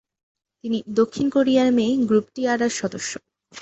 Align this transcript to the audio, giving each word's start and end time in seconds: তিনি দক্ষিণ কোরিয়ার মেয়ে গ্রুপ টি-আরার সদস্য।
তিনি 0.63 0.77
দক্ষিণ 0.99 1.25
কোরিয়ার 1.29 1.69
মেয়ে 1.77 1.93
গ্রুপ 2.09 2.25
টি-আরার 2.33 2.71
সদস্য। 2.79 3.11